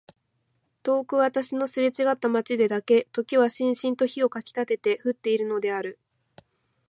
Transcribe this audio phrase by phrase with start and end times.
[0.81, 5.99] 遠く私のすれちがった街でだけ時はしんしんと火をかきたてて降っているのである。